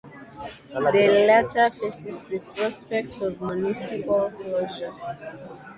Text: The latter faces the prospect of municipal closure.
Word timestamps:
The 0.73 0.79
latter 1.27 1.69
faces 1.69 2.23
the 2.23 2.39
prospect 2.39 3.21
of 3.21 3.39
municipal 3.39 4.31
closure. 4.31 4.95